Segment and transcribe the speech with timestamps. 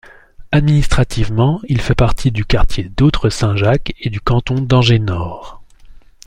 [0.51, 5.61] Administrativement, il fait partie du quartier Doutre- St Jacques et du canton d'Angers-Nord.